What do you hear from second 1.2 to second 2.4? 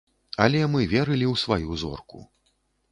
ў сваю зорку.